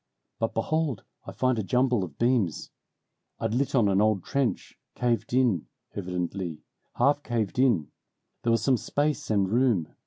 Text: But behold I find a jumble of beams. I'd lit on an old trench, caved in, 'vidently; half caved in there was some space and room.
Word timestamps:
But 0.39 0.55
behold 0.55 1.03
I 1.27 1.31
find 1.31 1.59
a 1.59 1.63
jumble 1.63 2.03
of 2.03 2.17
beams. 2.17 2.71
I'd 3.37 3.53
lit 3.53 3.75
on 3.75 3.87
an 3.87 4.01
old 4.01 4.23
trench, 4.23 4.79
caved 4.95 5.31
in, 5.31 5.67
'vidently; 5.93 6.63
half 6.95 7.21
caved 7.21 7.59
in 7.59 7.91
there 8.41 8.49
was 8.49 8.63
some 8.63 8.77
space 8.77 9.29
and 9.29 9.47
room. 9.47 9.93